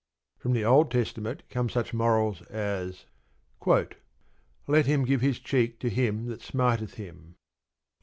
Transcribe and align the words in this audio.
From 0.39 0.53
the 0.53 0.65
Old 0.65 0.89
Testament 0.89 1.43
come 1.51 1.69
such 1.69 1.93
morals 1.93 2.41
as: 2.47 3.05
Let 4.65 4.87
him 4.87 5.05
give 5.05 5.21
his 5.21 5.37
cheek 5.37 5.79
to 5.79 5.89
him 5.91 6.25
that 6.25 6.41
smiteth 6.41 6.95
him 6.95 7.17
(Lam. 7.17 7.35